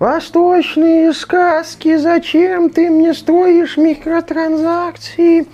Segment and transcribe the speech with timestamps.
[0.00, 5.46] Восточные сказки, зачем ты мне строишь микротранзакции?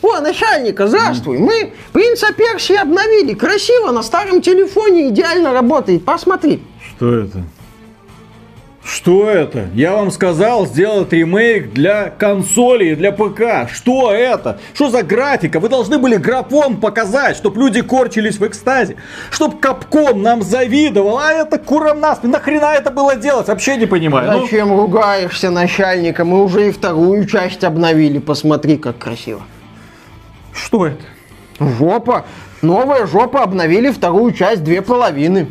[0.00, 1.36] О, начальника, здравствуй.
[1.36, 3.34] Мы принца Персии обновили.
[3.34, 6.02] Красиво, на старом телефоне идеально работает.
[6.02, 6.62] Посмотри.
[6.96, 7.42] Что это?
[8.84, 9.70] Что это?
[9.74, 13.70] Я вам сказал сделать ремейк для консоли и для ПК.
[13.72, 14.60] Что это?
[14.74, 15.58] Что за графика?
[15.58, 18.96] Вы должны были графон показать, чтобы люди корчились в экстазе.
[19.30, 21.18] Чтоб Капком нам завидовал.
[21.18, 22.22] А это куром нас.
[22.22, 23.48] Нахрена это было делать?
[23.48, 24.30] Вообще не понимаю.
[24.30, 24.42] Ну.
[24.42, 24.76] Зачем ну...
[24.76, 26.26] ругаешься начальника?
[26.26, 28.18] Мы уже и вторую часть обновили.
[28.18, 29.44] Посмотри, как красиво.
[30.52, 31.04] Что это?
[31.58, 32.26] Жопа.
[32.60, 35.48] Новая жопа обновили вторую часть, две половины.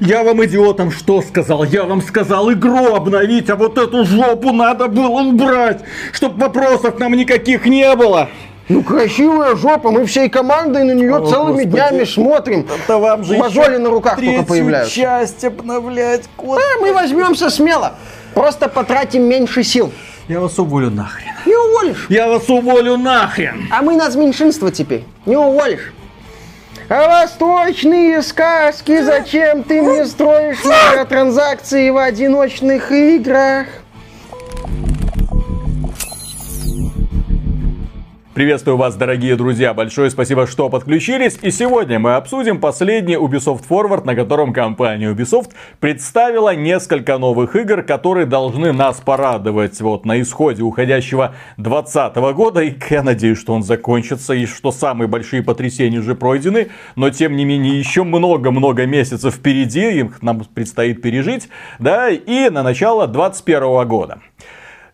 [0.00, 1.64] Я вам, идиотам, что сказал?
[1.64, 5.80] Я вам сказал игру обновить, а вот эту жопу надо было убрать,
[6.12, 8.28] чтобы вопросов нам никаких не было.
[8.68, 11.70] Ну, красивая жопа, мы всей командой на нее О, целыми господи.
[11.70, 12.66] днями смотрим.
[12.84, 14.94] Это вам же Мозоли на руках только появляются.
[14.94, 16.62] часть обновлять, господи.
[16.76, 17.94] А, мы возьмемся смело.
[18.32, 19.90] Просто потратим меньше сил.
[20.28, 21.32] Я вас уволю нахрен.
[21.46, 22.06] Не уволишь.
[22.08, 23.66] Я вас уволю нахрен.
[23.72, 25.04] А мы нас меньшинство теперь.
[25.26, 25.92] Не уволишь.
[26.92, 33.66] А восточные сказки, зачем ты мне строишь микротранзакции в одиночных играх?
[38.32, 39.74] Приветствую вас, дорогие друзья.
[39.74, 41.36] Большое спасибо, что подключились.
[41.42, 45.50] И сегодня мы обсудим последний Ubisoft Forward, на котором компания Ubisoft
[45.80, 52.60] представила несколько новых игр, которые должны нас порадовать вот на исходе уходящего 2020 года.
[52.60, 56.68] И я надеюсь, что он закончится и что самые большие потрясения уже пройдены.
[56.94, 61.48] Но тем не менее, еще много-много месяцев впереди, их нам предстоит пережить.
[61.80, 64.20] Да, и на начало 2021 года.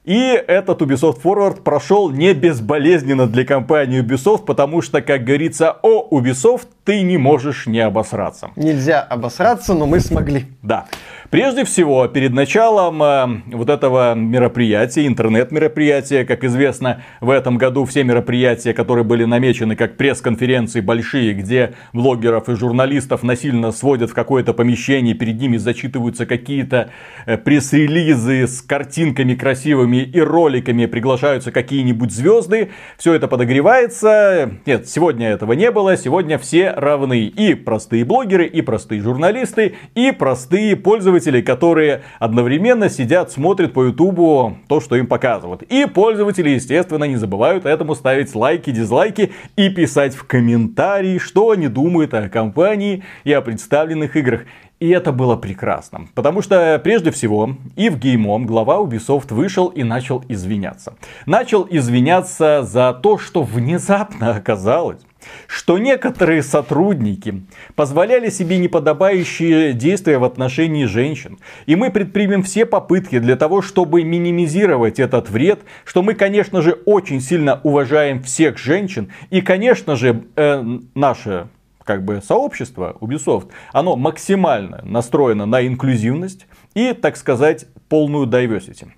[0.06, 6.08] И этот Ubisoft Forward прошел не безболезненно для компании Ubisoft, потому что, как говорится, о
[6.16, 8.50] Ubisoft ты не можешь не обосраться.
[8.54, 10.46] Нельзя обосраться, но мы смогли.
[10.62, 10.86] Да.
[11.30, 18.04] Прежде всего, перед началом э, вот этого мероприятия, интернет-мероприятия, как известно, в этом году все
[18.04, 24.54] мероприятия, которые были намечены как пресс-конференции большие, где блогеров и журналистов насильно сводят в какое-то
[24.54, 26.90] помещение, перед ними зачитываются какие-то
[27.26, 34.52] э, пресс-релизы с картинками красивыми и роликами, приглашаются какие-нибудь звезды, все это подогревается.
[34.64, 37.22] Нет, сегодня этого не было, сегодня все равны.
[37.22, 44.58] И простые блогеры, и простые журналисты, и простые пользователи которые одновременно сидят, смотрят по ютубу
[44.68, 45.62] то, что им показывают.
[45.62, 51.68] И пользователи, естественно, не забывают этому ставить лайки, дизлайки и писать в комментарии, что они
[51.68, 54.42] думают о компании и о представленных играх.
[54.78, 56.08] И это было прекрасно.
[56.14, 60.94] Потому что, прежде всего, и в Геймом глава Ubisoft вышел и начал извиняться.
[61.24, 65.00] Начал извиняться за то, что внезапно оказалось,
[65.46, 67.42] что некоторые сотрудники
[67.74, 71.38] позволяли себе неподобающие действия в отношении женщин.
[71.66, 76.72] И мы предпримем все попытки для того, чтобы минимизировать этот вред, что мы, конечно же,
[76.84, 79.10] очень сильно уважаем всех женщин.
[79.30, 80.64] И, конечно же, э,
[80.94, 81.48] наше
[81.84, 88.88] как бы сообщество Ubisoft, оно максимально настроено на инклюзивность и, так сказать, полную diversity.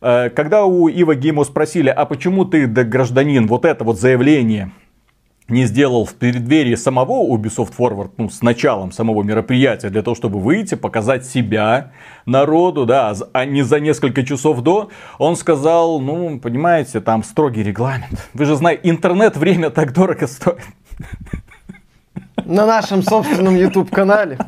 [0.00, 4.70] Э, когда у Ива Геймо спросили, а почему ты, да, гражданин, вот это вот заявление
[5.50, 10.40] не сделал в преддверии самого Ubisoft Forward, ну, с началом самого мероприятия, для того, чтобы
[10.40, 11.92] выйти, показать себя
[12.26, 18.28] народу, да, а не за несколько часов до, он сказал, ну, понимаете, там строгий регламент.
[18.34, 20.60] Вы же знаете, интернет время так дорого стоит.
[22.44, 24.38] На нашем собственном YouTube-канале.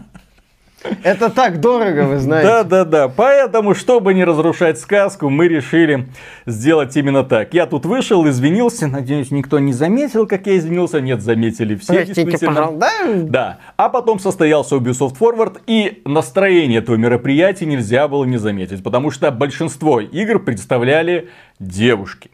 [1.03, 2.49] Это так дорого, вы знаете.
[2.49, 3.09] Да, да, да.
[3.09, 6.09] Поэтому, чтобы не разрушать сказку, мы решили
[6.47, 7.55] сделать именно так.
[7.55, 8.87] Я тут вышел, извинился.
[8.87, 11.01] Надеюсь, никто не заметил, как я извинился.
[11.01, 11.95] Нет, заметили все.
[11.95, 12.79] Простите, пожалуйста.
[12.79, 13.13] Да?
[13.15, 13.59] да.
[13.77, 18.83] А потом состоялся Ubisoft Forward, и настроение этого мероприятия нельзя было не заметить.
[18.83, 21.29] Потому что большинство игр представляли
[21.59, 22.31] девушки.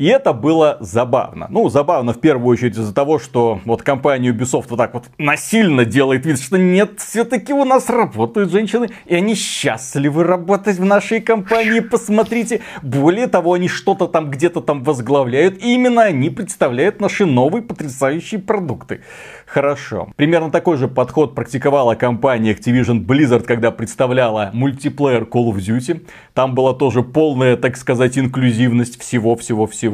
[0.00, 1.46] И это было забавно.
[1.50, 5.84] Ну, забавно в первую очередь из-за того, что вот компания Ubisoft вот так вот насильно
[5.84, 11.20] делает вид, что нет, все-таки у нас работают женщины, и они счастливы работать в нашей
[11.20, 11.80] компании.
[11.80, 12.62] Посмотрите.
[12.80, 18.40] Более того, они что-то там где-то там возглавляют, и именно они представляют наши новые потрясающие
[18.40, 19.02] продукты.
[19.44, 20.08] Хорошо.
[20.16, 26.06] Примерно такой же подход практиковала компания Activision Blizzard, когда представляла мультиплеер Call of Duty.
[26.32, 29.89] Там была тоже полная, так сказать, инклюзивность всего-всего-всего.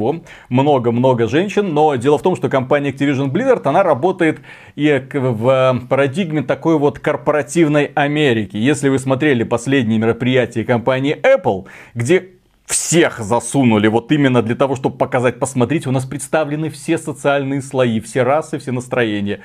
[0.49, 4.39] Много-много женщин, но дело в том, что компания Activision Blizzard, она работает
[4.75, 8.57] и в парадигме такой вот корпоративной Америки.
[8.57, 11.65] Если вы смотрели последние мероприятия компании Apple,
[11.95, 12.29] где
[12.67, 18.01] всех засунули вот именно для того, чтобы показать, посмотрите, у нас представлены все социальные слои,
[18.01, 19.39] все расы, все настроения.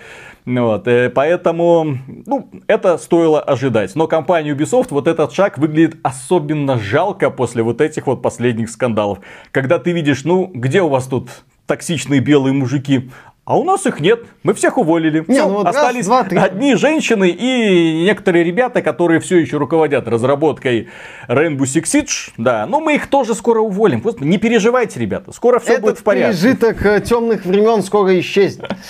[0.44, 3.94] Вот, э, поэтому, ну, это стоило ожидать.
[3.94, 9.20] Но компания Ubisoft, вот этот шаг выглядит особенно жалко после вот этих вот последних скандалов.
[9.52, 11.30] Когда ты видишь, ну, где у вас тут
[11.66, 13.08] токсичные белые мужики?
[13.44, 15.24] А у нас их нет, мы всех уволили.
[15.26, 19.56] Не, Все, ну вот остались раз, два, одни женщины и некоторые ребята, которые все еще
[19.56, 20.88] руководят разработкой
[21.26, 22.32] Rainbow Six Siege.
[22.36, 24.00] Да, но мы их тоже скоро уволим.
[24.00, 26.40] Просто не переживайте, ребята, скоро все Этот будет в порядке.
[26.40, 28.70] пережиток э, темных времен скоро исчезнет.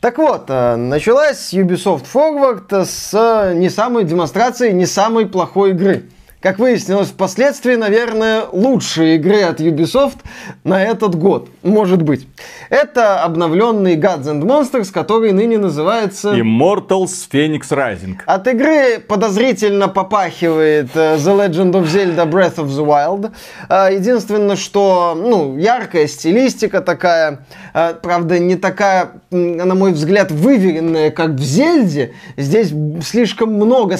[0.00, 6.04] Так вот, э, началась Ubisoft Forward с э, не самой демонстрации, не самой плохой игры
[6.40, 10.18] как выяснилось впоследствии, наверное, лучшие игры от Ubisoft
[10.64, 11.48] на этот год.
[11.62, 12.26] Может быть.
[12.70, 16.32] Это обновленный Gods and Monsters, который ныне называется...
[16.34, 18.16] Immortals Phoenix Rising.
[18.24, 23.32] От игры подозрительно попахивает э, The Legend of Zelda Breath of the Wild.
[23.68, 31.10] Э, единственное, что, ну, яркая стилистика такая, э, правда, не такая, на мой взгляд, выверенная,
[31.10, 32.14] как в Зельде.
[32.38, 32.72] Здесь
[33.04, 33.98] слишком много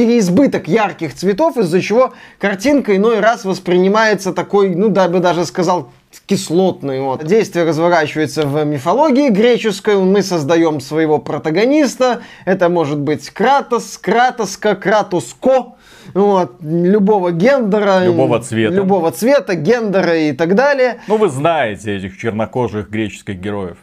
[0.00, 5.90] переизбыток ярких цветов, из-за чего картинка иной раз воспринимается такой, ну, да бы даже сказал,
[6.24, 7.02] кислотный.
[7.02, 7.22] Вот.
[7.26, 9.96] Действие разворачивается в мифологии греческой.
[9.96, 12.22] Мы создаем своего протагониста.
[12.46, 15.74] Это может быть Кратос, Кратоска, Кратоско.
[16.14, 18.02] Вот, любого гендера.
[18.02, 18.74] Любого цвета.
[18.74, 21.02] Любого цвета, гендера и так далее.
[21.08, 23.76] Ну, вы знаете этих чернокожих греческих героев.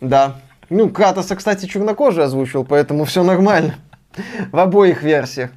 [0.00, 0.36] Да.
[0.70, 3.74] Ну, Кратоса, кстати, чернокожий озвучил, поэтому все нормально.
[4.52, 5.50] в обоих версиях.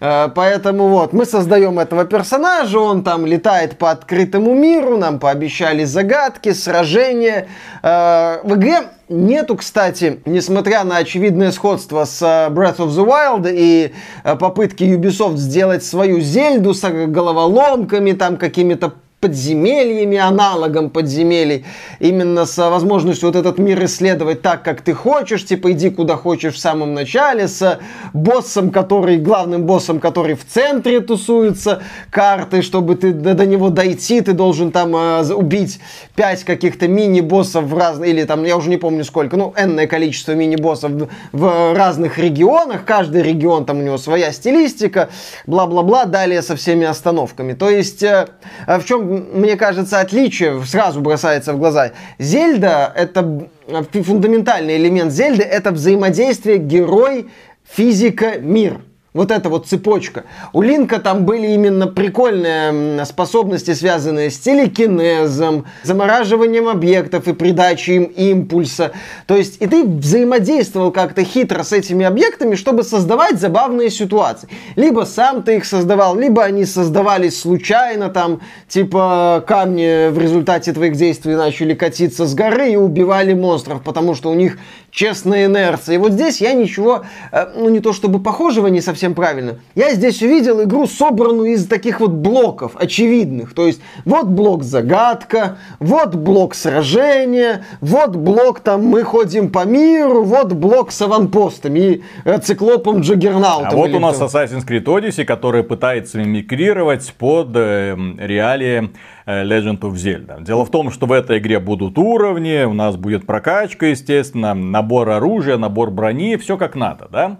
[0.00, 5.84] Э, поэтому вот, мы создаем этого персонажа, он там летает по открытому миру, нам пообещали
[5.84, 7.48] загадки, сражения.
[7.82, 13.48] Э, в игре нету, кстати, несмотря на очевидное сходство с э, Breath of the Wild
[13.50, 13.92] и
[14.38, 21.64] попытки Ubisoft сделать свою Зельду с головоломками, там какими-то подземельями, аналогом подземелий,
[21.98, 26.54] именно с возможностью вот этот мир исследовать так, как ты хочешь, типа иди куда хочешь
[26.54, 27.80] в самом начале, с
[28.12, 34.20] боссом, который, главным боссом, который в центре тусуется карты, чтобы ты до, до него дойти,
[34.20, 35.80] ты должен там э, убить
[36.14, 40.32] пять каких-то мини-боссов в разных, или там, я уже не помню сколько, ну, энное количество
[40.32, 45.08] мини-боссов в, в разных регионах, каждый регион там у него своя стилистика,
[45.46, 47.54] бла-бла-бла, далее со всеми остановками.
[47.54, 48.28] То есть, э,
[48.66, 51.92] в чем мне кажется, отличие сразу бросается в глаза.
[52.18, 53.48] Зельда— это
[53.92, 57.28] фундаментальный элемент Зельды, это взаимодействие герой,
[57.64, 58.80] физика, мир.
[59.18, 60.24] Вот эта вот цепочка.
[60.52, 68.04] У Линка там были именно прикольные способности, связанные с телекинезом, замораживанием объектов и придачей им
[68.04, 68.92] импульса.
[69.26, 74.48] То есть, и ты взаимодействовал как-то хитро с этими объектами, чтобы создавать забавные ситуации.
[74.76, 80.94] Либо сам ты их создавал, либо они создавались случайно, там, типа камни в результате твоих
[80.94, 84.58] действий начали катиться с горы и убивали монстров, потому что у них
[84.90, 85.96] честная инерция.
[85.96, 89.94] И вот здесь я ничего, э, ну не то чтобы похожего не совсем правильно, я
[89.94, 93.54] здесь увидел игру, собранную из таких вот блоков очевидных.
[93.54, 100.22] То есть вот блок загадка, вот блок сражения, вот блок там мы ходим по миру,
[100.22, 103.68] вот блок с аванпостами и э, циклопом Джаггернаутом.
[103.70, 108.90] А вот у нас Assassin's Creed Odyssey, который пытается мимикрировать под э, реалии
[109.28, 110.42] Legend of Zelda.
[110.42, 115.10] Дело в том, что в этой игре будут уровни, у нас будет прокачка, естественно, набор
[115.10, 117.36] оружия, набор брони, все как надо, да?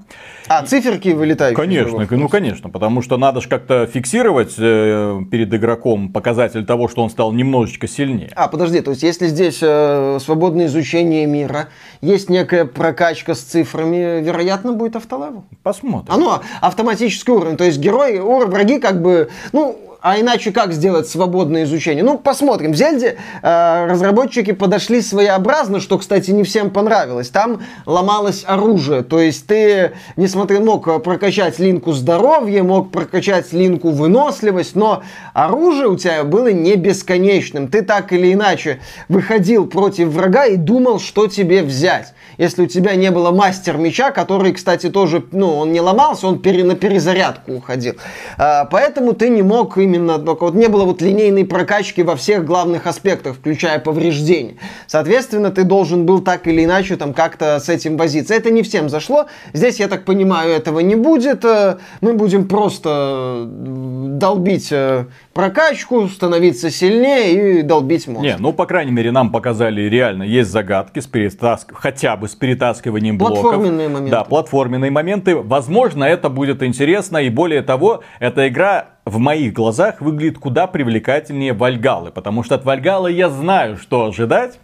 [0.48, 1.56] А, циферки вылетают?
[1.58, 7.02] Конечно, ну конечно, потому что надо же как-то фиксировать э, перед игроком показатель того, что
[7.02, 8.30] он стал немножечко сильнее.
[8.37, 11.68] А, подожди, то есть если здесь э, свободное изучение мира,
[12.00, 15.47] есть некая прокачка с цифрами, вероятно, будет автолевел?
[15.64, 16.14] Посмотрим.
[16.14, 21.09] А ну, автоматический уровень, то есть герой, враги как бы, ну, а иначе как сделать
[21.09, 22.05] свободное изучение?
[22.05, 22.73] Ну, посмотрим.
[22.73, 27.31] В Зельде э, разработчики подошли своеобразно, что, кстати, не всем понравилось.
[27.31, 29.02] Там ломалось оружие.
[29.02, 35.02] То есть ты, несмотря мог прокачать линку здоровье, мог прокачать линку выносливость, но
[35.33, 37.69] оружие у тебя было не бесконечным.
[37.69, 42.95] Ты так или иначе выходил против врага и думал, что тебе взять если у тебя
[42.95, 47.52] не было мастер меча, который, кстати, тоже, ну, он не ломался, он пере, на перезарядку
[47.52, 47.97] уходил.
[48.38, 52.45] А, поэтому ты не мог именно, только вот не было вот линейной прокачки во всех
[52.45, 54.54] главных аспектах, включая повреждения.
[54.87, 58.35] Соответственно, ты должен был так или иначе там как-то с этим возиться.
[58.35, 59.26] Это не всем зашло.
[59.52, 61.45] Здесь, я так понимаю, этого не будет.
[61.45, 68.38] Э, мы будем просто долбить э, прокачку, становиться сильнее и долбить монстров.
[68.38, 71.73] Не, ну, по крайней мере, нам показали реально, есть загадки с перетаск...
[71.75, 73.42] хотя бы с перетаскиванием блоков.
[73.42, 74.11] Платформенные моменты.
[74.11, 75.37] Да, платформенные моменты.
[75.37, 81.54] Возможно, это будет интересно, и более того, эта игра в моих глазах выглядит куда привлекательнее
[81.54, 84.58] Вальгалы, потому что от Вальгалы я знаю, что ожидать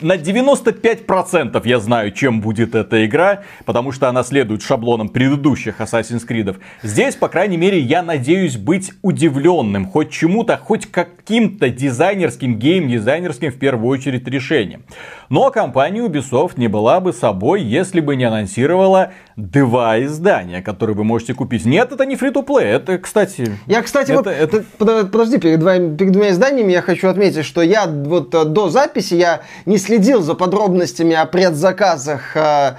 [0.00, 6.26] на 95% я знаю, чем будет эта игра, потому что она следует шаблонам предыдущих Assassin's
[6.26, 6.56] Creed.
[6.82, 13.58] Здесь, по крайней мере, я надеюсь быть удивленным хоть чему-то, хоть каким-то дизайнерским, гейм-дизайнерским в
[13.58, 14.82] первую очередь решением.
[15.28, 21.04] Но компания Ubisoft не была бы собой, если бы не анонсировала два издания, которые вы
[21.04, 21.64] можете купить.
[21.64, 23.56] Нет, это не фри to play это, кстати...
[23.66, 25.06] Я, кстати, это, вот, это...
[25.06, 29.14] подожди, перед, двумя, перед двумя изданиями я хочу отметить, что я вот э, до записи
[29.14, 32.76] я не следил за подробностями о предзаказах э,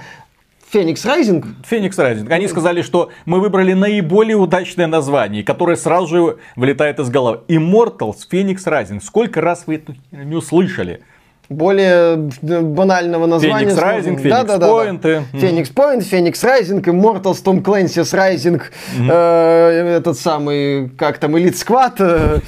[0.70, 1.46] Феникс Райзинг?
[1.66, 2.30] Феникс Райзинг.
[2.30, 7.40] Они сказали, что мы выбрали наиболее удачное название, которое сразу же вылетает из головы.
[7.48, 9.04] Immortals Феникс Райзинг.
[9.04, 11.02] Сколько раз вы это не услышали?
[11.52, 13.66] Более э, банального названия.
[13.66, 15.00] Феникс Райзинг, Феникс да, да, Point.
[15.02, 15.38] Да, да.
[15.38, 21.94] Феникс Point, Феникс Райзинг, Immortals, Том Clancy's Райзинг, э, этот самый, как там, Elite Squad,
[21.98, 22.40] э,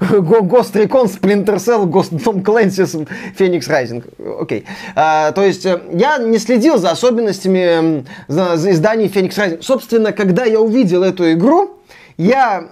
[0.18, 4.04] Ghost Recon, Splinter Cell, Ghost, Том Clancy's, Феникс Райзинг.
[4.40, 4.64] Окей.
[4.94, 9.62] А, то есть, э, я не следил за особенностями за, за изданий Феникс Райзинг.
[9.62, 11.78] Собственно, когда я увидел эту игру,
[12.16, 12.68] я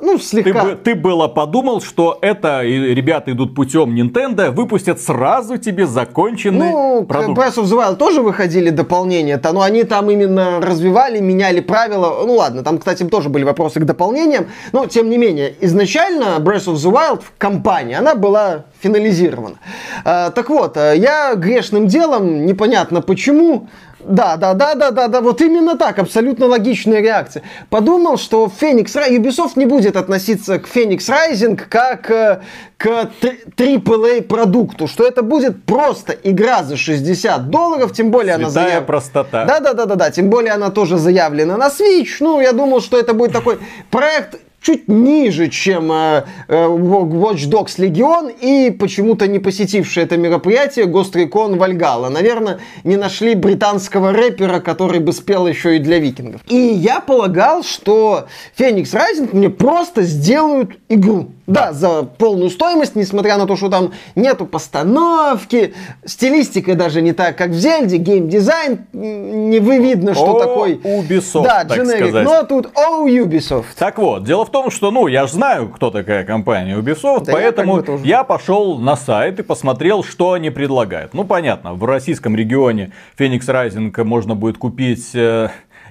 [0.00, 0.64] ну, слегка.
[0.64, 7.04] Ты, ты было подумал, что это ребята идут путем Nintendo, выпустят сразу тебе законченный ну,
[7.04, 7.38] продукт.
[7.38, 12.24] Breath of the Wild тоже выходили дополнения-то, но они там именно развивали, меняли правила.
[12.26, 16.66] Ну ладно, там, кстати, тоже были вопросы к дополнениям, но тем не менее, изначально Breath
[16.66, 19.56] of the Wild компания, она была финализирована.
[20.04, 23.68] А, так вот, я грешным делом, непонятно почему,
[24.08, 27.42] да, да, да, да, да, да, вот именно так, абсолютно логичная реакция.
[27.70, 32.40] Подумал, что Феникс Ubisoft не будет относиться к Феникс Rising как э,
[32.76, 33.10] к
[33.56, 38.80] AAA продукту, что это будет просто игра за 60 долларов, тем более Святая она заявлена.
[38.86, 39.44] простота.
[39.44, 42.16] Да, да, да, да, да, тем более она тоже заявлена на Switch.
[42.20, 43.58] Ну, я думал, что это будет такой
[43.90, 50.86] проект чуть ниже, чем э, э, Watch Dogs Legion и почему-то не посетивший это мероприятие
[50.86, 52.08] Ghost Recon Valhalla.
[52.08, 56.40] Наверное, не нашли британского рэпера, который бы спел еще и для викингов.
[56.48, 58.26] И я полагал, что
[58.58, 61.30] Phoenix Rising мне просто сделают игру.
[61.48, 65.72] Да, за полную стоимость, несмотря на то, что там нету постановки,
[66.04, 70.74] стилистика даже не так, как в Зельде, геймдизайн, не вы видно, что о, такой...
[70.74, 72.24] Ubisoft, да, так generic, сказать.
[72.26, 73.64] но тут о Ubisoft.
[73.78, 77.32] Так вот, дело в том, что, ну, я же знаю, кто такая компания Ubisoft, да
[77.32, 81.14] поэтому я, я пошел на сайт и посмотрел, что они предлагают.
[81.14, 85.48] Ну, понятно, в российском регионе Phoenix Rising можно будет купить э,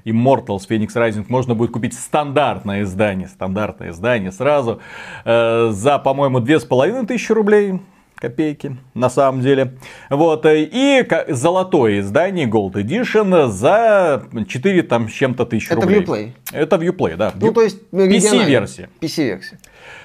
[0.08, 4.80] Immortals Phoenix Rising можно будет купить стандартное издание, стандартное издание сразу
[5.26, 7.80] э, за, по-моему, две с половиной тысячи рублей
[8.18, 9.78] копейки, на самом деле.
[10.10, 16.02] Вот, э, и золотое издание Gold Edition за 4 там с чем-то тысяч Это рублей.
[16.02, 16.32] Это Uplay?
[16.52, 17.34] Это Uplay, да.
[17.36, 18.90] Ну, то есть PC-версия.
[19.00, 19.60] PC-версия.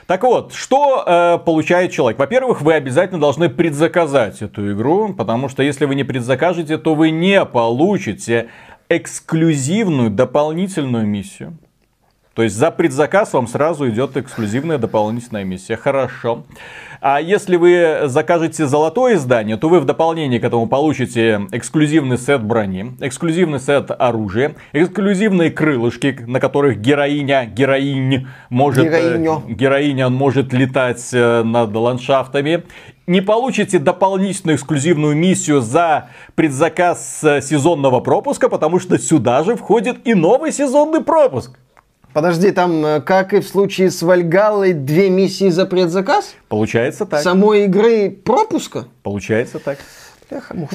[0.06, 2.18] Так вот, что э, получает человек?
[2.18, 7.10] Во-первых, вы обязательно должны предзаказать эту игру, потому что если вы не предзакажете, то вы
[7.10, 8.48] не получите
[8.96, 11.56] эксклюзивную дополнительную миссию.
[12.34, 15.76] То есть за предзаказ вам сразу идет эксклюзивная дополнительная миссия.
[15.76, 16.44] Хорошо.
[17.00, 22.42] А если вы закажете золотое издание, то вы в дополнение к этому получите эксклюзивный сет
[22.42, 29.42] брони, эксклюзивный сет оружия, эксклюзивные крылышки, на которых героиня, героинь может, Героиню.
[29.48, 32.62] героиня может летать э, над ландшафтами.
[33.08, 40.06] Не получите дополнительную эксклюзивную миссию за предзаказ э, сезонного пропуска, потому что сюда же входит
[40.06, 41.58] и новый сезонный пропуск.
[42.12, 46.34] Подожди, там, э, как и в случае с Вальгаллой, две миссии за предзаказ?
[46.48, 47.22] Получается так.
[47.22, 48.86] Самой игры пропуска?
[49.02, 49.78] Получается так.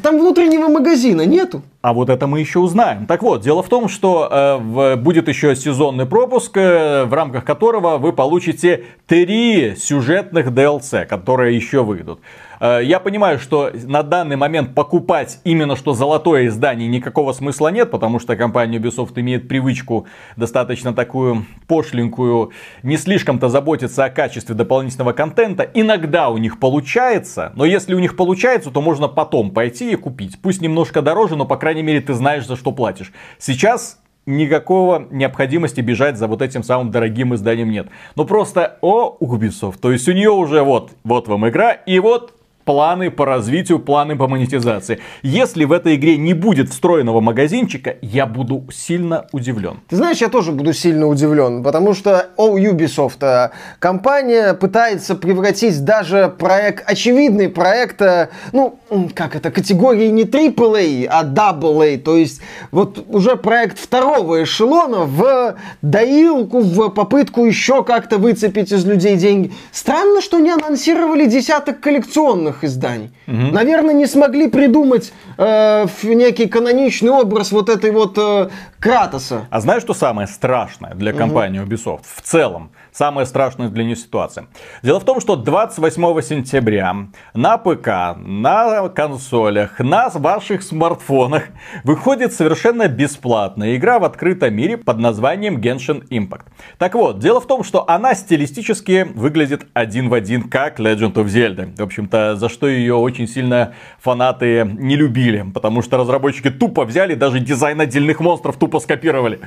[0.02, 1.62] Там внутреннего магазина нету.
[1.88, 3.06] А вот это мы еще узнаем.
[3.06, 7.46] Так вот, дело в том, что э, в, будет еще сезонный пропуск, э, в рамках
[7.46, 12.20] которого вы получите три сюжетных DLC, которые еще выйдут.
[12.60, 17.92] Э, я понимаю, что на данный момент покупать именно что золотое издание никакого смысла нет,
[17.92, 22.52] потому что компания Ubisoft имеет привычку достаточно такую пошленькую,
[22.84, 25.64] не слишком-то заботиться о качестве дополнительного контента.
[25.74, 30.40] Иногда у них получается, но если у них получается, то можно потом пойти и купить.
[30.42, 33.12] Пусть немножко дороже, но по крайней мере ты знаешь, за что платишь.
[33.38, 37.88] Сейчас никакого необходимости бежать за вот этим самым дорогим изданием нет.
[38.16, 39.80] Но просто о Ubisoft.
[39.82, 42.37] То есть у нее уже вот, вот вам игра, и вот
[42.68, 45.00] планы по развитию, планы по монетизации.
[45.24, 49.80] Если в этой игре не будет встроенного магазинчика, я буду сильно удивлен.
[49.88, 55.86] Ты знаешь, я тоже буду сильно удивлен, потому что о, Ubisoft, э, компания пытается превратить
[55.86, 58.78] даже проект, очевидный проект, э, ну,
[59.14, 65.56] как это, категории не AAA, а AA, то есть вот уже проект второго эшелона в
[65.82, 69.54] доилку, в попытку еще как-то выцепить из людей деньги.
[69.72, 73.12] Странно, что не анонсировали десяток коллекционных изданий.
[73.28, 73.54] Угу.
[73.54, 78.50] Наверное, не смогли придумать э, некий каноничный образ вот этой вот э,
[78.80, 79.48] Кратоса.
[79.50, 82.72] А знаешь, что самое страшное для компании Ubisoft в целом?
[82.98, 84.48] Самая страшная для нее ситуация.
[84.82, 86.96] Дело в том, что 28 сентября
[87.36, 91.44] на ПК, на консолях, на ваших смартфонах
[91.84, 96.46] выходит совершенно бесплатная игра в открытом мире под названием Genshin Impact.
[96.80, 101.26] Так вот, дело в том, что она стилистически выглядит один в один как Legend of
[101.26, 101.76] Zelda.
[101.78, 107.14] В общем-то, за что ее очень сильно фанаты не любили, потому что разработчики тупо взяли,
[107.14, 109.40] даже дизайн отдельных монстров тупо скопировали.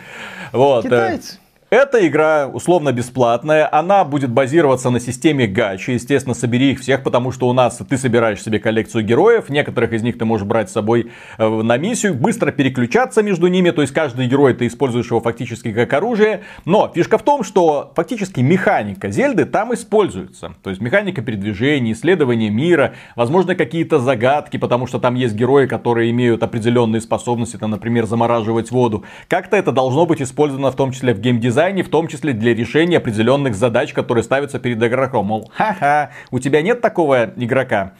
[0.52, 0.84] Вот.
[0.84, 1.39] Э, Китайцы.
[1.70, 5.92] Эта игра условно бесплатная, она будет базироваться на системе гачи.
[5.92, 10.02] Естественно, собери их всех, потому что у нас ты собираешь себе коллекцию героев, некоторых из
[10.02, 13.94] них ты можешь брать с собой э, на миссию, быстро переключаться между ними, то есть
[13.94, 16.42] каждый герой ты используешь его фактически как оружие.
[16.64, 20.54] Но фишка в том, что фактически механика Зельды там используется.
[20.64, 26.10] То есть механика передвижения, исследования мира, возможно какие-то загадки, потому что там есть герои, которые
[26.10, 29.04] имеют определенные способности, там, например, замораживать воду.
[29.28, 32.54] Как-то это должно быть использовано в том числе в геймдизайне дизайне, в том числе для
[32.54, 35.26] решения определенных задач, которые ставятся перед игроком.
[35.26, 37.92] Мол, ха-ха, у тебя нет такого игрока?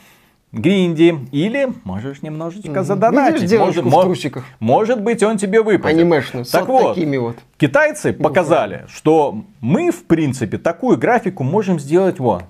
[0.52, 1.14] Гринди.
[1.30, 3.42] Или можешь немножечко задонатить.
[3.42, 4.44] Видишь может, в трусиках.
[4.60, 5.98] может быть, он тебе выпадет.
[5.98, 6.44] Анимешную.
[6.46, 7.36] Так вот, такими вот.
[7.58, 12.44] Китайцы ну, показали, что мы, в принципе, такую графику можем сделать вот.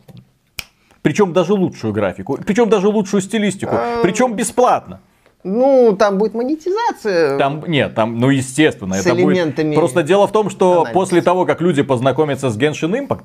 [1.02, 2.38] Причем даже лучшую графику.
[2.46, 3.74] Причем даже лучшую стилистику.
[3.74, 4.00] А...
[4.02, 5.00] Причем бесплатно.
[5.42, 7.38] Ну, там будет монетизация.
[7.38, 9.78] Там, нет, там, ну, естественно, с это элементами будет.
[9.78, 10.94] Просто дело в том, что анализ.
[10.94, 13.24] после того, как люди познакомятся с Genshin Impact,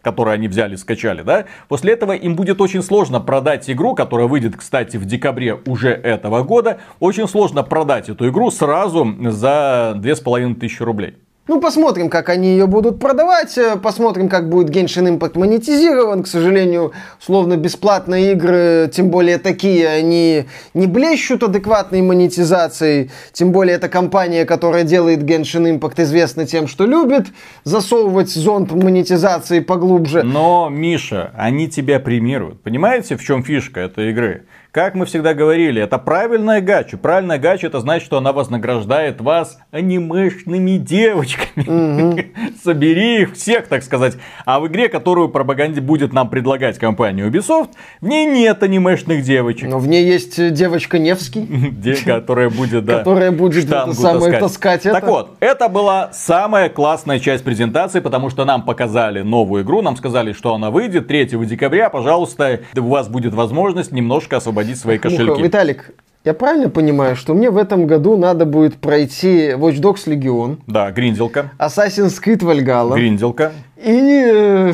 [0.00, 4.56] который они взяли, скачали, да, после этого им будет очень сложно продать игру, которая выйдет,
[4.56, 11.16] кстати, в декабре уже этого года, очень сложно продать эту игру сразу за 2500 рублей.
[11.46, 16.22] Ну, посмотрим, как они ее будут продавать, э, посмотрим, как будет Genshin Impact монетизирован.
[16.22, 23.10] К сожалению, условно бесплатные игры, тем более такие, они не блещут адекватной монетизацией.
[23.34, 27.26] Тем более, это компания, которая делает Genshin Impact известна тем, что любит
[27.64, 30.22] засовывать зонт монетизации поглубже.
[30.22, 32.62] Но, Миша, они тебя премируют.
[32.62, 34.46] Понимаете, в чем фишка этой игры?
[34.74, 36.96] Как мы всегда говорили, это правильная гача.
[36.96, 42.32] Правильная гача это значит, что она вознаграждает вас анимешными девочками.
[42.64, 44.14] Собери их всех, так сказать.
[44.44, 47.68] А в игре, которую пропаганде будет нам предлагать компания Ubisoft,
[48.00, 49.68] в ней нет анимешных девочек.
[49.68, 52.04] Но в ней есть девочка Невский.
[52.04, 58.28] Которая будет, да, Которая будет таскать Так вот, это была самая классная часть презентации, потому
[58.28, 61.90] что нам показали новую игру, нам сказали, что она выйдет 3 декабря.
[61.90, 65.42] Пожалуйста, у вас будет возможность немножко освободиться освободить свои кошельки.
[65.42, 65.90] Виталик,
[66.24, 70.58] я правильно понимаю, что мне в этом году надо будет пройти Watch Dogs Legion?
[70.66, 71.52] Да, Гринделка.
[71.58, 72.94] Assassin's Creed Valhalla.
[72.94, 73.52] Гринделка.
[73.76, 74.22] И...
[74.26, 74.72] Э,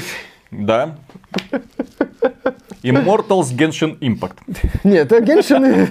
[0.51, 0.97] да.
[2.83, 4.39] Immortals Genshin Impact.
[4.85, 5.89] Нет, Genshin,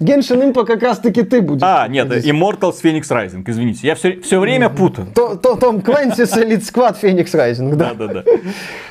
[0.00, 1.62] Genshin Impact как раз таки ты будешь.
[1.62, 3.86] А, нет, Immortals Phoenix Rising, извините.
[3.86, 5.08] Я все, все время путаю.
[5.14, 7.94] То, то, Том Клэнсис Elite Squad Phoenix Rising, да.
[7.94, 8.30] Да, да, да.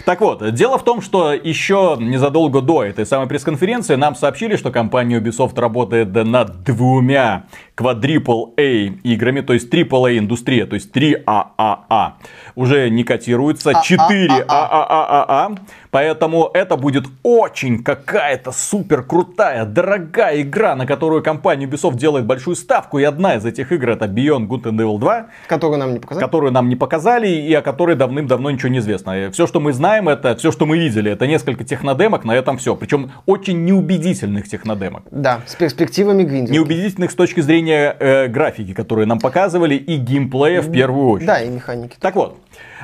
[0.06, 4.72] Так вот, дело в том, что еще незадолго до этой самой пресс-конференции нам сообщили, что
[4.72, 7.46] компания Ubisoft работает над двумя
[7.76, 12.12] quadruple A играми, то есть AAA индустрия, то есть 3 AAA.
[12.56, 15.58] Уже не котируется 4 AAA.
[15.96, 22.58] Поэтому это будет очень какая-то супер крутая, дорогая игра, на которую компания Ubisoft делает большую
[22.58, 23.00] ставку.
[23.00, 25.28] И одна из этих игр это Beyond Good and Evil 2.
[25.48, 26.26] Которую нам не показали.
[26.26, 29.32] Которую нам не показали и о которой давным-давно ничего не известно.
[29.32, 31.10] Все, что мы знаем, это все, что мы видели.
[31.10, 32.76] Это несколько технодемок, на этом все.
[32.76, 35.04] Причем очень неубедительных технодемок.
[35.12, 36.52] Да, с перспективами Гвинделки.
[36.52, 41.28] Неубедительных с точки зрения э, графики, которые нам показывали, и геймплея в первую очередь.
[41.28, 41.96] Да, и механики.
[42.02, 42.38] Так вот,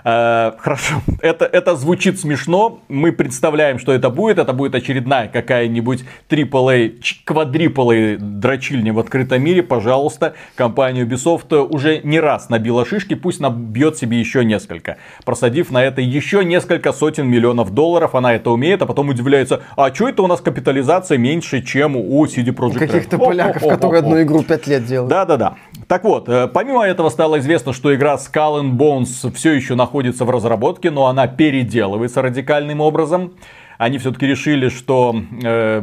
[0.03, 2.81] Э, хорошо, это, это звучит смешно.
[2.87, 4.39] Мы представляем, что это будет.
[4.39, 9.63] Это будет очередная какая-нибудь AAA, квадрипл дрочильня в открытом мире.
[9.63, 14.97] Пожалуйста, компания Ubisoft уже не раз набила шишки, пусть набьет себе еще несколько.
[15.25, 19.93] Просадив на это еще несколько сотен миллионов долларов, она это умеет, а потом удивляется, а
[19.93, 22.79] что это у нас капитализация меньше, чем у CD Projekt Red?
[22.79, 25.09] Каких-то поляков, которые одну игру 5 лет делают.
[25.09, 25.55] Да-да-да.
[25.87, 30.25] Так вот, э, помимо этого стало известно, что игра Skull and Bones все еще находится
[30.25, 33.33] в разработке, но она переделывается радикальным образом.
[33.77, 35.81] они все-таки решили, что э,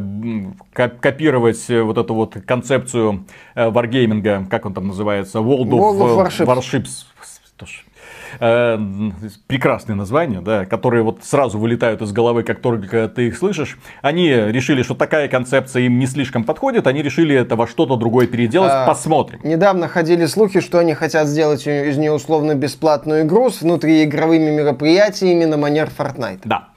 [0.72, 6.46] копировать вот эту вот концепцию э, wargaming, как он там называется, World of, World of
[6.46, 6.46] Warships.
[6.46, 7.06] Warships.
[8.40, 8.78] Э,
[9.46, 13.78] прекрасные названия, да, которые вот сразу вылетают из головы, как только ты их слышишь.
[14.02, 18.26] Они решили, что такая концепция им не слишком подходит, они решили это во что-то другое
[18.26, 18.72] переделать.
[18.72, 19.40] А, Посмотрим.
[19.42, 25.44] Недавно ходили слухи, что они хотят сделать из нее условно бесплатную игру с внутриигровыми мероприятиями
[25.44, 26.40] на манер Fortnite.
[26.44, 26.68] Да.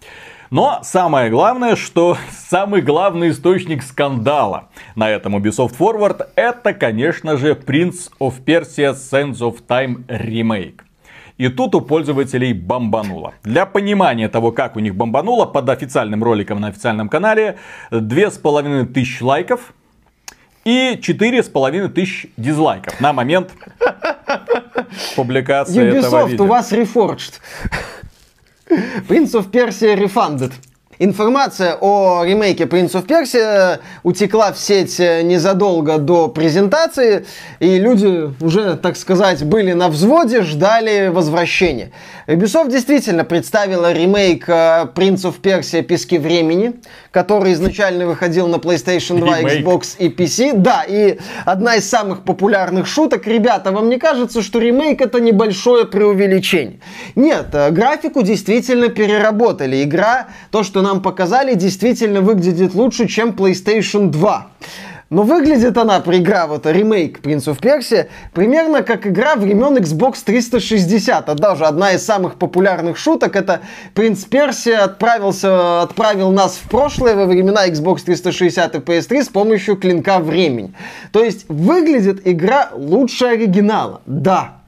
[0.52, 7.54] Но самое главное, что самый главный источник скандала на этом Ubisoft Forward это, конечно же,
[7.54, 10.82] Prince of Persia Sands of Time Remake.
[11.42, 13.34] И тут у пользователей бомбануло.
[13.44, 17.58] Для понимания того, как у них бомбануло, под официальным роликом на официальном канале
[17.90, 19.74] 2500 лайков
[20.66, 23.50] и 4500 дизлайков на момент
[25.16, 26.44] публикации Ubisoft, этого видео.
[26.44, 27.40] у вас reforged.
[29.08, 30.52] Prince of Persia Refunded.
[31.04, 37.26] Информация о ремейке Prince of Persia утекла в сеть незадолго до презентации,
[37.60, 41.92] и люди уже, так сказать, были на взводе, ждали возвращения.
[42.28, 46.74] Ubisoft действительно представила ремейк э, Prince of Persia Пески времени,
[47.10, 49.66] который изначально выходил на PlayStation 2, ремейк.
[49.66, 50.54] Xbox и PC.
[50.54, 53.26] Да, и одна из самых популярных шуток.
[53.26, 56.80] Ребята, вам не кажется, что ремейк это небольшое преувеличение?
[57.16, 59.84] Нет, э, графику действительно переработали.
[59.84, 64.48] Игра, то, что нам показали, действительно выглядит лучше, чем PlayStation 2.
[65.12, 71.28] Но выглядит она, игра, вот ремейк Prince of Persia, примерно как игра времен Xbox 360.
[71.28, 73.60] А даже одна из самых популярных шуток, это
[73.94, 79.76] Принц Персия отправился, отправил нас в прошлое во времена Xbox 360 и PS3 с помощью
[79.76, 80.74] клинка времени.
[81.12, 84.61] То есть выглядит игра лучше оригинала, да.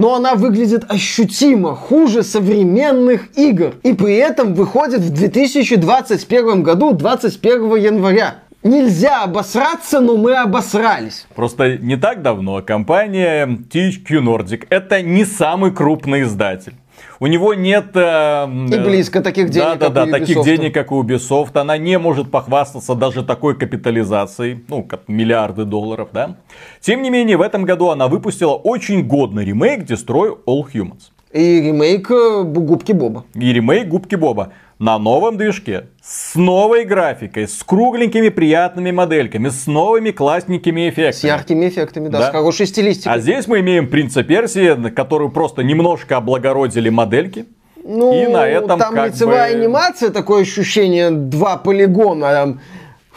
[0.00, 3.74] Но она выглядит ощутимо хуже современных игр.
[3.82, 11.26] И при этом выходит в 2021 году, 21 января нельзя обосраться, но мы обосрались.
[11.34, 16.72] Просто не так давно компания THQ Nordic это не самый крупный издатель.
[17.18, 17.94] У него нет...
[17.94, 21.58] Э, и близко таких денег, да, да, да, таких денег, как у Ubisoft.
[21.58, 26.36] Она не может похвастаться даже такой капитализацией, ну, как миллиарды долларов, да.
[26.80, 31.10] Тем не менее, в этом году она выпустила очень годный ремейк Destroy All Humans.
[31.32, 33.24] И ремейк э, Губки Боба.
[33.34, 39.66] И ремейк Губки Боба на новом движке, с новой графикой, с кругленькими приятными модельками, с
[39.66, 41.12] новыми классненькими эффектами.
[41.12, 42.28] С яркими эффектами, да, да.
[42.28, 43.12] с хорошей стилистикой.
[43.12, 47.44] А здесь мы имеем принца Персии, которую просто немножко облагородили модельки.
[47.84, 49.60] Ну, и на этом там как лицевая бы...
[49.60, 52.58] анимация, такое ощущение, два полигона.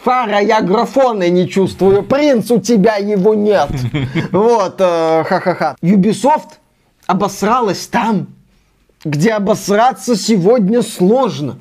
[0.02, 2.02] Фара, я графона не чувствую.
[2.02, 3.70] Принц, у тебя его нет.
[4.32, 5.76] Вот, э, ха-ха-ха.
[5.82, 6.58] Ubisoft
[7.06, 8.28] обосралась там,
[9.04, 11.58] где обосраться сегодня сложно.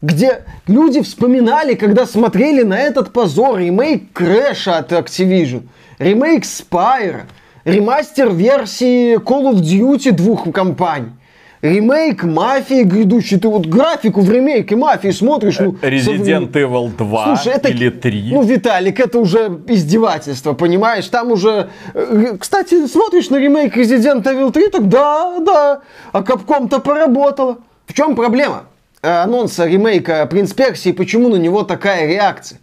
[0.00, 5.66] Где люди вспоминали, когда смотрели на этот позор, ремейк Крэша от Activision,
[5.98, 7.22] ремейк Spyro,
[7.64, 11.10] ремастер версии Call of Duty двух компаний
[11.62, 13.38] ремейк Мафии грядущий.
[13.38, 15.58] Ты вот графику в ремейке Мафии смотришь.
[15.58, 16.44] Ну, Resident соврем...
[16.44, 18.30] Evil 2 Слушай, это, или 3.
[18.32, 21.06] Ну, Виталик, это уже издевательство, понимаешь?
[21.06, 21.70] Там уже...
[21.94, 25.80] Э, кстати, смотришь на ремейк Resident Evil 3, так да, да.
[26.12, 27.58] А Capcom-то поработала.
[27.86, 28.64] В чем проблема?
[29.02, 32.60] Э, анонса ремейка Принц Персии, почему на него такая реакция?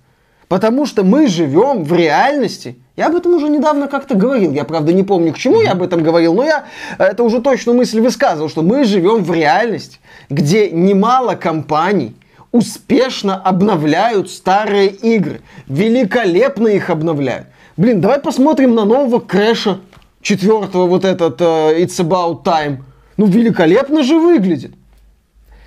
[0.47, 4.53] Потому что мы живем в реальности, я об этом уже недавно как-то говорил.
[4.53, 6.65] Я, правда, не помню, к чему я об этом говорил, но я
[6.97, 12.15] это уже точно мысль высказывал, что мы живем в реальности, где немало компаний
[12.53, 15.41] успешно обновляют старые игры.
[15.67, 17.47] Великолепно их обновляют.
[17.75, 19.81] Блин, давай посмотрим на нового Крэша,
[20.21, 22.77] четвертого вот этот uh, It's About Time.
[23.17, 24.71] Ну, великолепно же выглядит.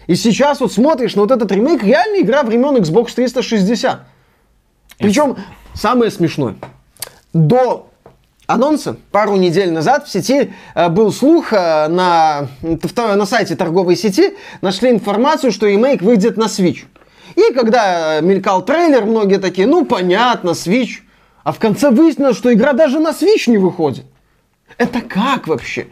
[0.06, 4.00] И сейчас вот смотришь на вот этот ремейк, реальная игра времен Xbox 360.
[4.96, 5.36] Причем
[5.74, 6.54] самое смешное–
[7.46, 7.88] до
[8.46, 14.36] анонса пару недель назад в сети э, был слух э, на, на сайте торговой сети,
[14.62, 16.84] нашли информацию, что ремейк выйдет на Switch.
[17.36, 21.00] И когда мелькал трейлер, многие такие, ну понятно, Switch.
[21.44, 24.04] А в конце выяснилось, что игра даже на Switch не выходит.
[24.76, 25.88] Это как вообще?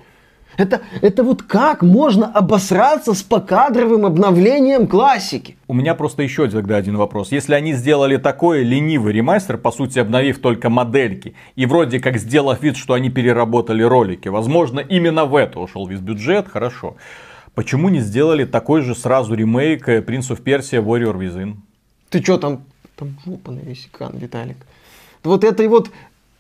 [0.56, 5.56] Это, это вот как можно обосраться с покадровым обновлением классики?
[5.68, 7.30] У меня просто еще тогда один вопрос.
[7.30, 12.62] Если они сделали такой ленивый ремастер, по сути обновив только модельки, и вроде как сделав
[12.62, 16.96] вид, что они переработали ролики, возможно именно в это ушел весь бюджет, хорошо.
[17.54, 21.56] Почему не сделали такой же сразу ремейк Prince of Persia Warrior Within?
[22.10, 22.64] Ты что там?
[22.96, 24.56] Там жопа на весь экран, Виталик.
[25.22, 25.90] Вот этой вот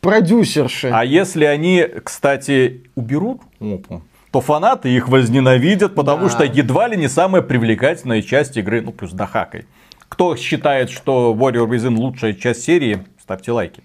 [0.06, 0.88] продюсерши.
[0.92, 6.30] А если они, кстати, уберут опу, то фанаты их возненавидят, потому Да.
[6.30, 9.66] что едва ли не самая привлекательная часть игры, ну плюс Дахакой.
[10.08, 13.82] Кто считает, что Warrior Within лучшая часть серии, ставьте лайки.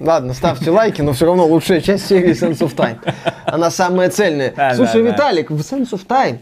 [0.00, 2.98] Ладно, ставьте лайки, но все равно лучшая часть серии Sense of Time.
[3.44, 4.52] Она самая цельная.
[4.56, 5.10] Да, Слушай, да.
[5.10, 6.38] Виталик, в Sense of Time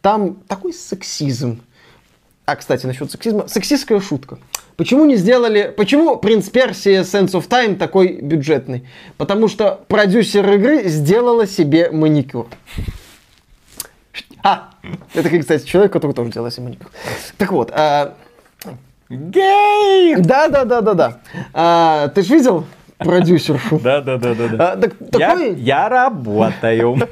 [0.00, 1.60] там такой сексизм.
[2.44, 3.46] А, кстати, насчет сексизма.
[3.46, 4.38] Сексистская шутка.
[4.76, 5.72] Почему не сделали...
[5.76, 8.84] Почему «Принц Персии» Sense of Time такой бюджетный?
[9.16, 12.48] Потому что продюсер игры сделала себе маникюр.
[14.42, 14.70] А,
[15.14, 16.90] это, кстати, человек, который тоже делал себе маникюр.
[17.38, 18.14] Так вот, а,
[19.08, 20.16] Гей!
[20.16, 21.18] да, да, да, да, да.
[21.52, 22.64] А, ты же видел
[22.98, 23.78] продюсершу?
[23.78, 24.72] Да, да, да, да, да.
[24.72, 25.54] А, так- Я, такой...
[25.54, 27.08] я работаю.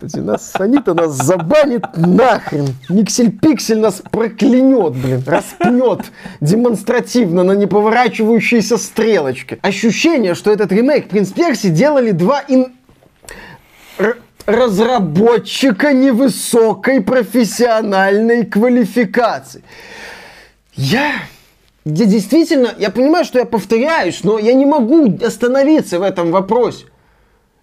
[0.00, 2.68] Господи, нас, они-то нас забанит нахрен.
[2.88, 6.00] Никсель-пиксель нас проклянет, блин, распнет
[6.40, 9.58] демонстративно на неповорачивающейся стрелочке.
[9.60, 12.72] Ощущение, что этот ремейк Принц Перси делали два ин...
[13.98, 19.62] р- разработчика невысокой профессиональной квалификации.
[20.74, 21.12] Я...
[21.84, 26.86] Я действительно, я понимаю, что я повторяюсь, но я не могу остановиться в этом вопросе.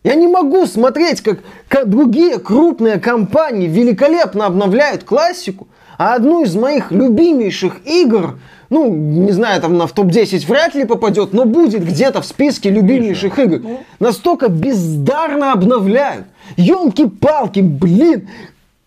[0.04, 6.56] Я не могу смотреть, как, как другие крупные компании великолепно обновляют классику, а одну из
[6.56, 8.38] моих любимейших игр,
[8.70, 12.70] ну, не знаю, там на в топ-10 вряд ли попадет, но будет где-то в списке
[12.70, 13.62] любимейших игр,
[14.00, 16.26] настолько бездарно обновляют.
[16.56, 18.30] Елки-палки, блин,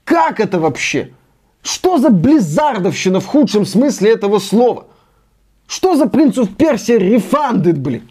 [0.04, 1.10] как это вообще?
[1.62, 4.86] Что за близзардовщина в худшем смысле этого слова?
[5.66, 8.09] Что за принцу в Персии рефандед, блин?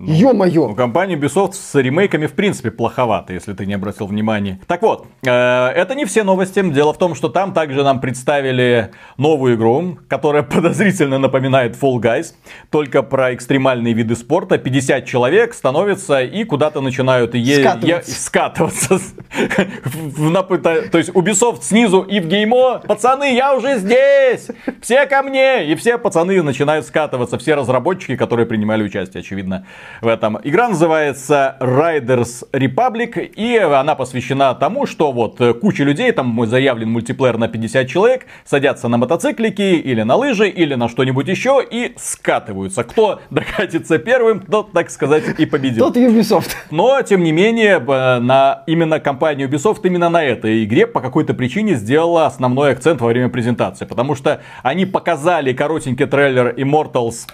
[0.00, 0.74] У Ё-моё.
[0.74, 4.60] компании Ubisoft с ремейками в принципе плоховато, если ты не обратил внимания.
[4.68, 6.62] Так вот, э, это не все новости.
[6.70, 12.34] Дело в том, что там также нам представили новую игру, которая подозрительно напоминает Fall Guys,
[12.70, 14.56] только про экстремальные виды спорта.
[14.58, 18.10] 50 человек становятся и куда-то начинают е- Скатываться.
[18.12, 18.98] е- скатываться.
[20.92, 22.82] То есть Ubisoft снизу и в геймо.
[22.86, 24.48] Пацаны, я уже здесь!
[24.80, 25.66] Все ко мне!
[25.72, 27.36] И все пацаны начинают скатываться.
[27.38, 29.66] Все разработчики, которые принимали участие, очевидно,
[30.00, 30.38] в этом.
[30.42, 33.18] Игра называется Riders Republic.
[33.18, 38.26] И она посвящена тому, что вот э, куча людей, там заявлен мультиплеер на 50 человек,
[38.44, 42.84] садятся на мотоциклики или на лыжи, или на что-нибудь еще и скатываются.
[42.84, 45.86] Кто докатится первым, тот, так сказать, и победил.
[45.86, 46.50] Тот Ubisoft.
[46.70, 51.74] Но, тем не менее, на именно компания Ubisoft именно на этой игре по какой-то причине
[51.74, 53.84] сделала основной акцент во время презентации.
[53.84, 57.26] Потому что они показали коротенький трейлер Immortals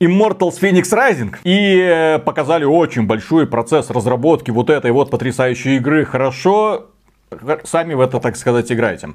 [0.00, 6.04] Immortals Phoenix Rising и э, показали очень большой процесс разработки вот этой вот потрясающей игры.
[6.04, 6.90] Хорошо,
[7.64, 9.10] сами в это, так сказать, играете.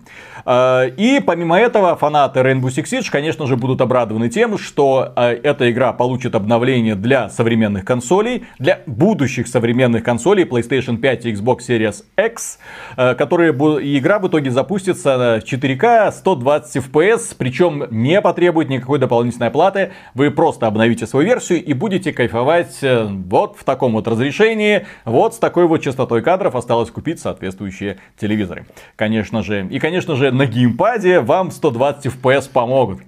[0.45, 5.39] Э, И помимо этого, фанаты Rainbow Six Siege, конечно же, будут обрадованы тем, что э,
[5.43, 11.59] эта игра получит обновление для современных консолей, для будущих современных консолей PlayStation 5 и Xbox
[11.67, 12.59] Series X,
[12.97, 19.47] э, которые игра в итоге запустится на 4К 120 FPS, причем не потребует никакой дополнительной
[19.47, 19.91] оплаты.
[20.13, 25.35] Вы просто обновите свою версию и будете кайфовать э, вот в таком вот разрешении, вот
[25.35, 28.65] с такой вот частотой кадров осталось купить соответствующие телевизоры.
[28.95, 29.67] Конечно же.
[29.67, 33.01] И, конечно же, на геймпаде вам 120 FPS помогут.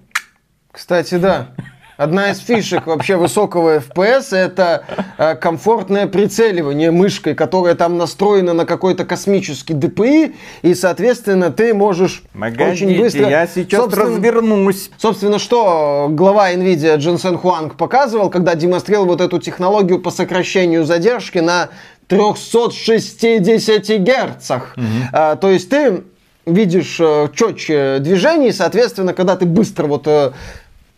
[0.71, 1.55] Кстати, да.
[1.97, 4.84] Одна из фишек вообще высокого FPS это
[5.17, 12.23] э, комфортное прицеливание мышкой, которая там настроена на какой-то космический DPI, и, соответственно, ты можешь
[12.69, 13.29] очень быстро...
[13.77, 14.91] Собственно- развернусь.
[14.97, 21.38] Собственно, что глава NVIDIA Дженсен Хуанг показывал, когда демонстрировал вот эту технологию по сокращению задержки
[21.38, 21.69] на
[22.08, 24.75] 360 герцах.
[25.13, 26.03] А, то есть ты
[26.45, 30.31] видишь э, четче движение, и, соответственно, когда ты быстро вот э,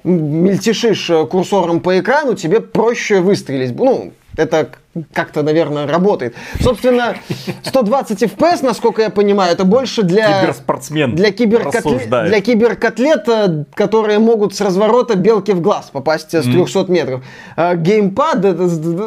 [0.08, 3.76] мельтешишь э, курсором по экрану, тебе проще выстрелить.
[3.76, 4.70] Ну, это
[5.14, 6.36] как-то, наверное, работает.
[6.62, 7.16] Собственно,
[7.64, 10.42] 120 FPS, насколько я понимаю, это больше для...
[10.42, 12.30] Киберспортсмен Для, киберкотле- рассуждает.
[12.30, 17.24] для киберкотлет, э, которые могут с разворота белки в глаз попасть э, с 300 метров.
[17.56, 18.64] А геймпад, это,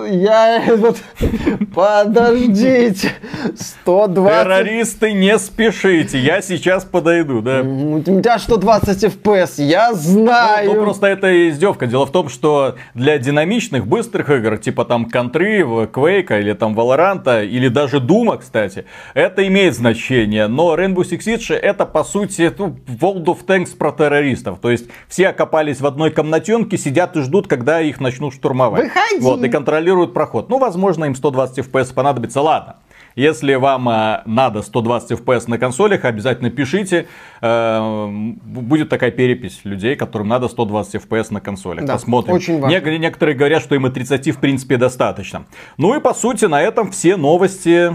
[0.08, 0.62] я...
[0.76, 0.98] вот,
[1.74, 3.12] подождите,
[3.56, 4.42] 120...
[4.42, 7.60] Террористы, не спешите, я сейчас подойду, да.
[7.62, 10.72] У тебя 120 FPS, я знаю.
[10.74, 11.86] Ну, просто это издевка.
[11.86, 17.46] Дело в том, что для динамичных, быстрых игр, типа там Контры, Quake или там Valorant,
[17.46, 20.46] или даже Дума, кстати, это имеет значение.
[20.46, 24.58] Но Rainbow Six Siege это, по сути, ну, World of Tanks про террористов.
[24.60, 28.84] То есть все окопались в одной комнатенке, сидят и ждут, когда их начнут штурмовать.
[28.84, 29.20] Выходи.
[29.20, 30.48] Вот, и контролируют проход.
[30.48, 32.40] Ну, возможно, им 120 FPS понадобится.
[32.40, 32.76] Ладно.
[33.20, 37.06] Если вам э, надо 120 FPS на консолях, обязательно пишите.
[37.42, 41.84] Э, будет такая перепись людей, которым надо 120 FPS на консолях.
[41.84, 42.34] Да, Посмотрим.
[42.34, 42.74] очень важно.
[42.74, 45.44] Нек- некоторые говорят, что им и 30 в принципе достаточно.
[45.76, 47.92] Ну и по сути на этом все новости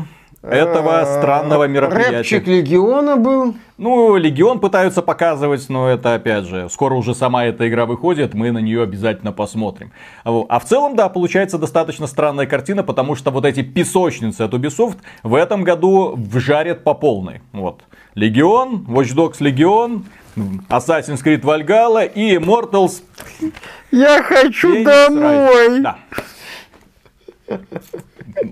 [0.50, 2.18] этого Э, странного мероприятия.
[2.18, 3.56] Рэпчик Легиона был.
[3.78, 8.52] Ну, Легион пытаются показывать, но это опять же, скоро уже сама эта игра выходит, мы
[8.52, 9.92] на нее обязательно посмотрим.
[10.24, 14.98] А в целом, да, получается достаточно странная картина, потому что вот эти песочницы от Ubisoft
[15.24, 17.42] в этом году вжарят по полной.
[17.52, 17.82] Вот.
[18.14, 20.06] Легион, Watch Dogs Легион,
[20.70, 23.04] Assassin's Creed Valhalla и Immortals
[23.92, 25.82] Я хочу домой.
[25.82, 25.98] Да.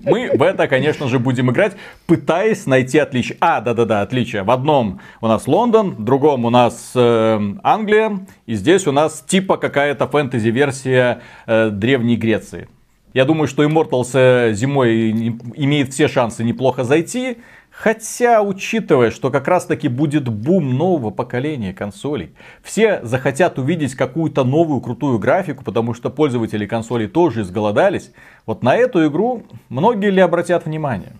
[0.04, 1.76] Мы в это, конечно же, будем играть,
[2.06, 3.36] пытаясь найти отличия.
[3.40, 4.44] А, да-да-да, отличия.
[4.44, 9.24] В одном у нас Лондон, в другом у нас э, Англия, и здесь у нас
[9.26, 12.68] типа какая-то фэнтези-версия э, Древней Греции.
[13.14, 15.10] Я думаю, что Immortals э, зимой
[15.54, 17.38] имеет все шансы неплохо зайти.
[17.76, 22.32] Хотя, учитывая, что как раз таки будет бум нового поколения консолей,
[22.62, 28.12] все захотят увидеть какую-то новую крутую графику, потому что пользователи консолей тоже изголодались.
[28.46, 31.14] Вот на эту игру многие ли обратят внимание?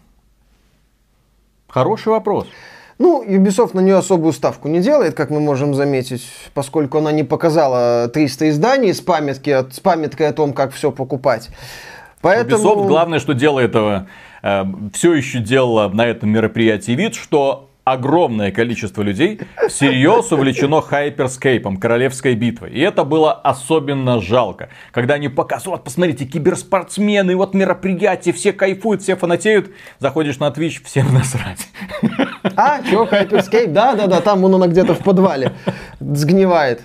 [1.69, 2.47] Хороший вопрос.
[2.99, 7.25] Ну, Ubisoft на нее особую ставку не делает, как мы можем заметить, поскольку она не
[7.25, 11.51] показала 300 изданий с, памятки, с памяткой о том, как все покупать.
[12.21, 12.63] Поэтому...
[12.63, 14.07] Ubisoft, главное, что дело этого,
[14.93, 22.35] все еще делала на этом мероприятии вид, что огромное количество людей всерьез увлечено хайперскейпом, королевской
[22.35, 22.71] битвой.
[22.71, 24.71] И это было особенно жалко.
[24.91, 29.71] Когда они показывают, вот посмотрите, киберспортсмены, вот мероприятие, все кайфуют, все фанатеют.
[29.99, 31.69] Заходишь на Twitch, всем насрать.
[32.57, 33.67] А, чё, Hyperscape?
[33.69, 35.53] Да-да-да, там вон она где-то в подвале
[36.01, 36.83] сгнивает.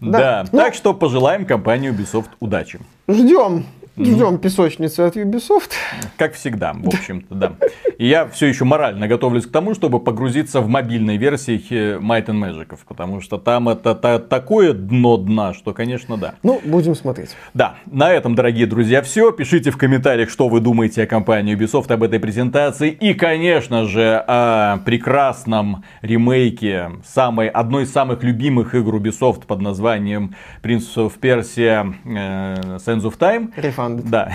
[0.00, 2.80] Да, Ну- так что пожелаем компании Ubisoft удачи.
[3.08, 3.66] Ждем.
[3.98, 5.70] Ждем песочницы от Ubisoft.
[6.18, 7.52] Как всегда, в общем-то, да.
[7.96, 11.56] И я все еще морально готовлюсь к тому, чтобы погрузиться в мобильной версии
[11.98, 16.34] Might and Magic, потому что там это та- такое дно дна, что, конечно, да.
[16.42, 17.30] Ну, будем смотреть.
[17.54, 19.32] Да, на этом, дорогие друзья, все.
[19.32, 22.90] Пишите в комментариях, что вы думаете о компании Ubisoft, об этой презентации.
[22.90, 30.34] И, конечно же, о прекрасном ремейке самой, одной из самых любимых игр Ubisoft под названием
[30.62, 33.52] Prince of Persia э, Sands of Time.
[33.86, 34.08] Refunded.
[34.08, 34.32] Да,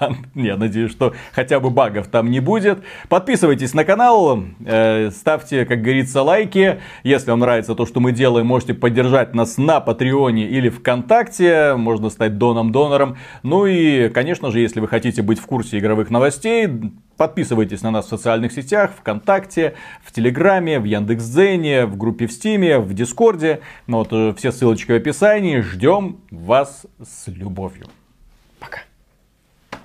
[0.34, 2.78] я надеюсь, что хотя бы багов там не будет.
[3.08, 6.80] Подписывайтесь на канал, э, ставьте, как говорится, лайки.
[7.02, 11.74] Если вам нравится то, что мы делаем, можете поддержать нас на Патреоне или ВКонтакте.
[11.76, 13.16] Можно стать доном-донором.
[13.42, 16.68] Ну и, конечно же, если вы хотите быть в курсе игровых новостей,
[17.16, 22.78] Подписывайтесь на нас в социальных сетях, ВКонтакте, в Телеграме, в Яндекс.Дзене, в группе в Стиме,
[22.78, 23.60] в Дискорде.
[23.86, 25.60] Ну, вот, э, все ссылочки в описании.
[25.60, 27.86] Ждем вас с любовью.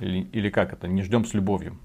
[0.02, 0.88] Или, или как это?
[0.88, 1.78] Не ждем с любовью.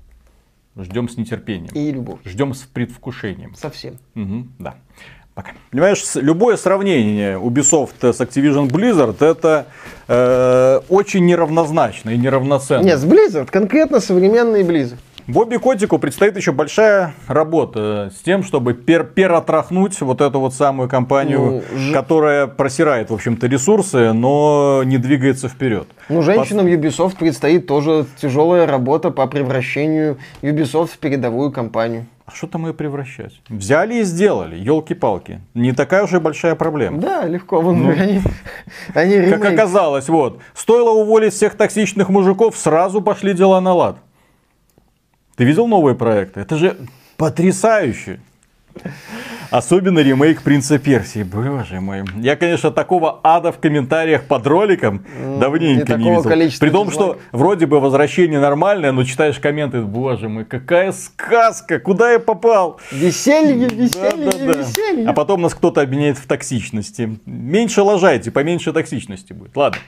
[0.76, 1.72] Ждем с нетерпением.
[1.74, 2.20] И любовь.
[2.24, 3.54] Ждем с предвкушением.
[3.54, 3.98] Совсем.
[4.14, 4.76] Мгм, да.
[5.34, 5.52] Пока.
[5.70, 9.66] Понимаешь, любое сравнение Ubisoft с Activision Blizzard это
[10.08, 12.82] э, очень неравнозначно и неравноценно.
[12.82, 14.98] Нет, с Blizzard, конкретно современный Blizzard.
[15.28, 20.88] Бобби Котику предстоит еще большая работа с тем, чтобы пер переотрахнуть вот эту вот самую
[20.88, 25.88] компанию, Ну, которая просирает, в общем-то, ресурсы, но не двигается вперед.
[26.08, 32.06] Ну, женщинам Ubisoft предстоит тоже тяжелая работа по превращению Ubisoft в передовую компанию.
[32.24, 33.40] А что там ее превращать?
[33.48, 35.40] Взяли и сделали, елки-палки.
[35.54, 36.98] Не такая уж и большая проблема.
[36.98, 37.60] Да, легко.
[37.60, 37.90] Вон, Ну.
[37.90, 38.20] они,
[38.94, 43.96] они Как оказалось, вот, стоило уволить всех токсичных мужиков, сразу пошли дела на лад.
[45.36, 46.40] Ты видел новые проекты?
[46.40, 46.76] Это же
[47.18, 48.20] потрясающе.
[49.50, 51.22] Особенно ремейк Принца Персии.
[51.22, 52.04] Боже мой.
[52.16, 55.04] Я, конечно, такого ада в комментариях под роликом
[55.38, 56.22] давненько и не, видел.
[56.58, 62.12] При том, что вроде бы возвращение нормальное, но читаешь комменты, боже мой, какая сказка, куда
[62.12, 62.80] я попал?
[62.90, 64.58] Веселье, веселье, Да-да-да.
[64.60, 65.08] веселье.
[65.08, 67.18] А потом нас кто-то обвиняет в токсичности.
[67.24, 69.56] Меньше лажайте, поменьше токсичности будет.
[69.56, 69.78] Ладно.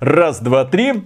[0.00, 1.04] Раз, два, три.